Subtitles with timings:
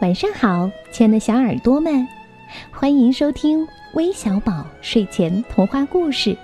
[0.00, 2.08] 晚上好，亲爱的小耳朵们，
[2.70, 6.34] 欢迎收听微小宝睡前童话故事，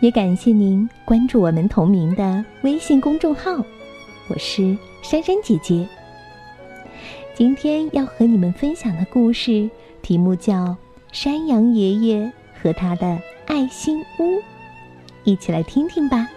[0.00, 3.50] 也感谢您关注我们同名的微信公众号。
[4.28, 5.88] 我是珊珊姐姐。
[7.34, 9.70] 今天要和你们分享的故事
[10.02, 10.52] 题目叫
[11.12, 12.30] 《山羊爷爷
[12.62, 14.36] 和他的爱心屋》，
[15.24, 16.28] 一起来听听吧。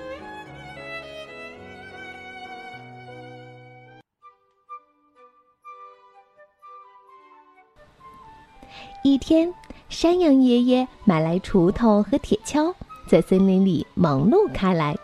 [9.03, 9.53] 一天，
[9.89, 12.73] 山羊爷爷买来锄头和铁锹，
[13.07, 14.97] 在森林里忙碌开来。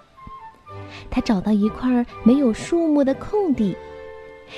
[1.10, 3.76] 他找到一块没有树木的空地，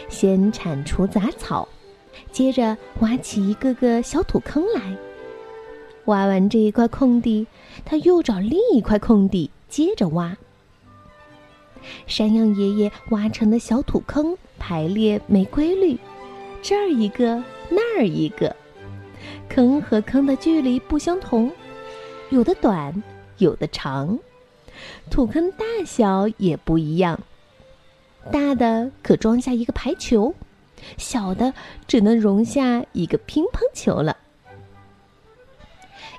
[0.10, 1.68] 先铲除杂草，
[2.32, 4.82] 接着挖起一个个小土坑来。
[6.06, 7.46] 挖完这一块空地，
[7.86, 10.36] 他又找另一块空地接着挖。
[12.08, 15.98] 山羊爷爷挖成的小土坑排列没规律，
[16.62, 18.56] 这儿一个，那儿一个。
[19.50, 21.52] 坑和坑的距离不相同，
[22.30, 23.04] 有的短，
[23.38, 24.18] 有的长，
[25.10, 27.20] 土坑大小也不一样。
[28.32, 30.34] 大的可装下一个排球，
[30.98, 31.54] 小的
[31.88, 34.18] 只能容下一个乒乓球了。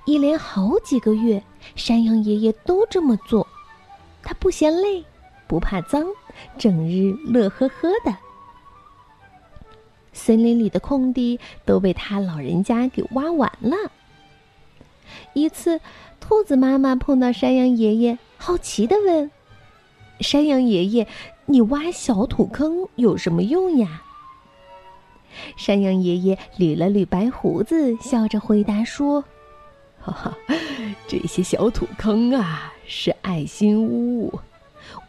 [0.04, 1.42] 一连好几个月，
[1.74, 3.46] 山羊爷爷都这么做，
[4.22, 5.02] 他不嫌累，
[5.46, 6.06] 不怕脏，
[6.58, 8.14] 整日乐呵呵的。
[10.14, 13.76] 森林里的空地都被他老人家给挖完了。
[15.34, 15.80] 一次，
[16.18, 19.30] 兔子妈妈碰到山羊爷爷，好奇的问
[20.20, 21.06] ：“山羊爷爷，
[21.44, 24.02] 你挖小土坑有什么用呀？”
[25.58, 29.22] 山羊爷爷捋了捋白胡子，笑着回答说
[30.00, 30.34] ：“哈哈，
[31.08, 34.32] 这些小土坑啊，是爱心屋，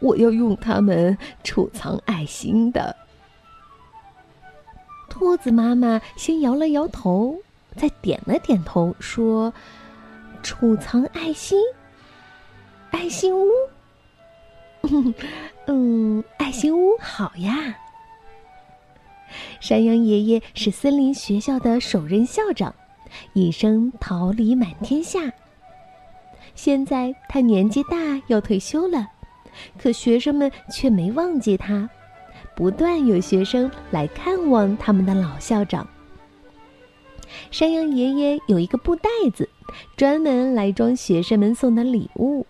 [0.01, 2.95] 我要用它们储藏爱心的。”
[5.17, 7.39] 兔子妈妈先摇了摇头，
[7.77, 9.53] 再点了点头，说
[10.43, 11.57] ：“储藏爱心，
[12.91, 13.49] 爱心屋。
[15.67, 17.73] 嗯，爱心屋好呀。”
[19.61, 22.75] 山羊爷爷是森林学校的首任校长，
[23.31, 25.31] 一生桃李满天下。
[26.55, 27.95] 现在他年纪大，
[28.27, 29.07] 要退休了，
[29.77, 31.89] 可学生们却没忘记他。
[32.55, 35.87] 不断有学生来看望他们的老校长。
[37.51, 39.49] 山羊爷爷有一个布袋子，
[39.97, 42.45] 专门来装学生们送的礼物。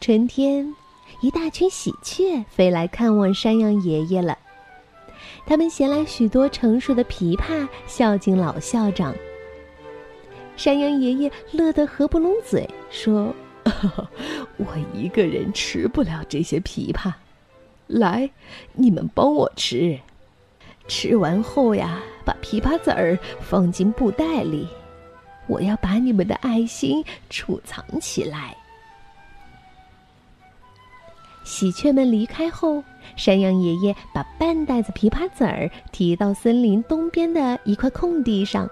[0.00, 0.74] 春天，
[1.20, 4.36] 一大群喜鹊飞来看望山羊爷爷了。
[5.46, 9.14] 他们衔来许多成熟的枇杷，孝敬老校长。
[10.56, 13.32] 山羊爷爷乐得合不拢嘴，说
[14.58, 17.12] ：“我一个人吃不了这些枇杷。”
[17.88, 18.30] 来，
[18.74, 19.98] 你们帮我吃。
[20.86, 24.68] 吃完后呀，把枇杷籽儿放进布袋里。
[25.46, 28.56] 我要把你们的爱心储藏起来。
[31.44, 32.84] 喜鹊们离开后，
[33.16, 38.68] 山羊爷爷把半袋子枇杷籽儿提到森林东边的一块空地上。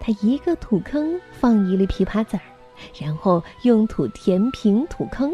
[0.00, 2.42] 他一个土坑放一粒枇杷籽儿，
[3.00, 5.32] 然后用土填平土坑。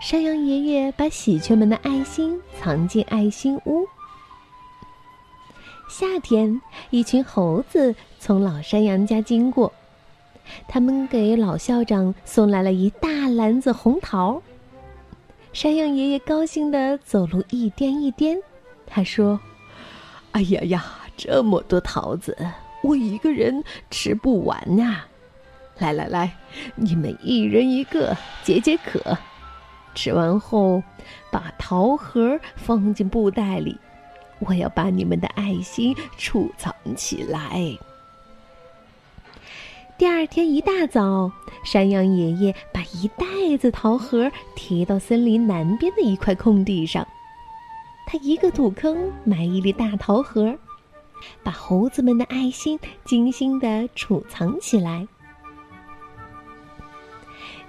[0.00, 3.86] 山羊爷爷把喜鹊们的爱心藏进爱心屋。
[5.90, 9.70] 夏天，一群猴子从老山羊家经过，
[10.66, 14.40] 他们给老校长送来了一大篮子红桃。
[15.52, 18.38] 山羊爷爷高兴的走路一颠一颠，
[18.86, 19.38] 他说
[20.32, 20.84] ：“哎呀呀，
[21.14, 22.34] 这么多桃子，
[22.82, 25.06] 我一个人吃不完呀！
[25.76, 26.32] 来来来，
[26.74, 28.98] 你们一人一个，解解渴。”
[30.00, 30.82] 吃完后，
[31.30, 33.76] 把桃核放进布袋里。
[34.38, 37.76] 我要把你们的爱心储藏起来。
[39.98, 41.30] 第二天一大早，
[41.66, 43.26] 山羊爷爷把一袋
[43.58, 47.06] 子桃核提到森林南边的一块空地上。
[48.06, 50.56] 他一个土坑埋一粒大桃核，
[51.42, 55.06] 把猴子们的爱心精心的储藏起来。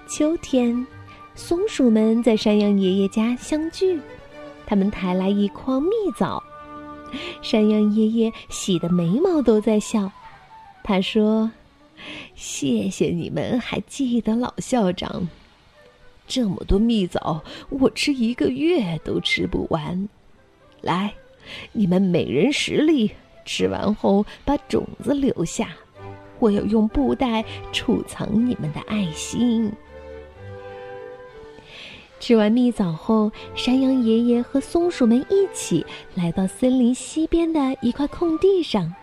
[0.08, 0.86] 秋天。
[1.34, 3.98] 松鼠们在山羊爷爷家相聚，
[4.66, 6.42] 他们抬来一筐蜜枣。
[7.40, 10.10] 山羊爷爷喜得眉毛都在笑。
[10.84, 11.50] 他说
[12.34, 15.26] ：“谢谢你们还记得老校长。
[16.26, 20.08] 这么多蜜枣，我吃一个月都吃不完。
[20.82, 21.14] 来，
[21.72, 23.10] 你们每人十粒，
[23.44, 25.70] 吃完后把种子留下。
[26.38, 29.72] 我要用布袋储藏你们的爱心。”
[32.22, 35.84] 吃完蜜枣后，山羊爷爷和松鼠们一起
[36.14, 38.94] 来到森林西边的一块空地上。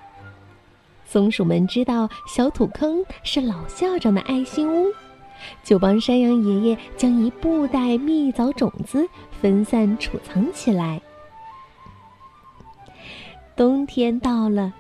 [1.04, 4.88] 松鼠们知道小土坑是老校长的爱心屋，
[5.66, 9.06] 就帮山羊爷爷将一布袋蜜枣种子
[9.42, 11.01] 分散储藏起来。
[13.54, 14.74] 冬天到了，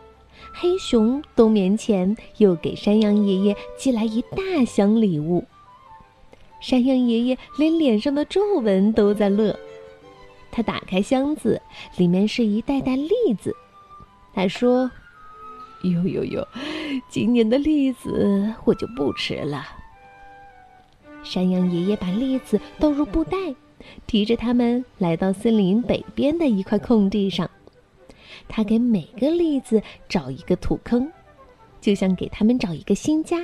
[0.53, 5.43] 黑熊冬眠前又给山羊爷爷寄来一大箱礼物。
[6.59, 9.57] 山羊爷爷连脸上的皱纹都在乐。
[10.51, 11.61] 他打开箱子，
[11.97, 13.55] 里面是一袋袋栗子。
[14.33, 14.89] 他说
[15.83, 16.47] ：“哟哟哟，
[17.09, 19.65] 今年的栗子我就不吃了。”
[21.23, 23.37] 山羊爷爷把栗子倒入布袋，
[24.07, 27.49] 提着它们来到森林北边的一块空地上。
[28.47, 31.11] 他给每个栗子找一个土坑，
[31.79, 33.37] 就像给他们找一个新家，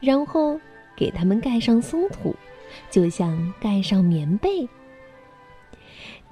[0.00, 0.60] 然后
[0.96, 2.34] 给他们盖上松土。
[2.90, 4.68] 就像盖上棉被。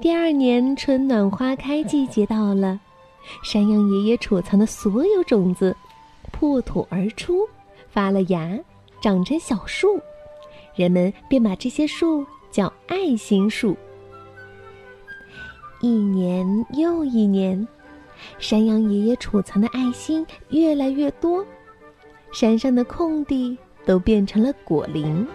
[0.01, 2.81] 第二年春暖花开季节到了，
[3.43, 5.77] 山羊爷爷储藏的所有种子
[6.33, 7.47] 破土而出，
[7.91, 8.59] 发了芽，
[9.01, 10.01] 长成小树，
[10.75, 13.77] 人们便把这些树叫爱心树。
[15.83, 17.67] 一年又一年，
[18.39, 21.45] 山羊爷爷储藏的爱心越来越多，
[22.33, 25.27] 山上的空地都变成了果林。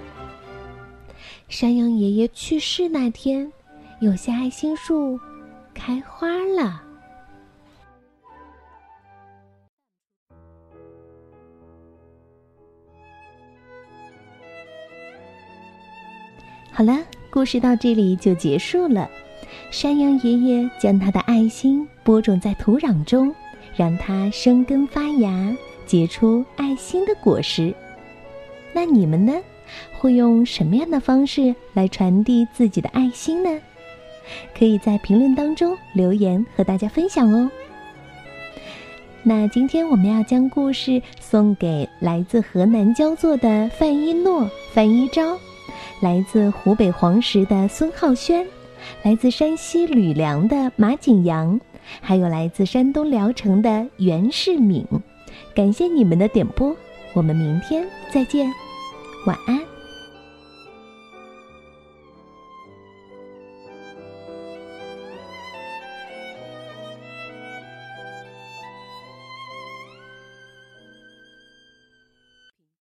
[1.58, 3.50] 山羊爷爷去世那天，
[4.02, 5.18] 有些爱心树
[5.74, 6.84] 开花了。
[16.74, 17.00] 好了，
[17.30, 19.10] 故事到这里就结束了。
[19.72, 23.34] 山羊爷爷将他的爱心播种在土壤中，
[23.74, 25.56] 让它生根发芽，
[25.86, 27.74] 结出爱心的果实。
[28.74, 29.34] 那你们呢？
[29.98, 33.50] 会用什么样的方式来传递自己的爱心呢？
[34.58, 37.50] 可以在评论当中留言和大家分享哦。
[39.22, 45.38] 那今天我们要将故事送给来自河南焦作的范一诺、范一昭，
[46.00, 48.46] 来自湖北黄石的孙浩轩，
[49.04, 51.60] 来自山西吕梁的马景阳，
[52.02, 54.86] 还有来自山东聊城的袁世敏。
[55.56, 56.76] 感谢你们的点播，
[57.14, 58.65] 我们明天再见。
[59.26, 59.75] 晚安。